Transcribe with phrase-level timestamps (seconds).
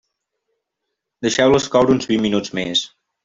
[1.27, 2.85] Deixeu-les coure uns vint minuts més.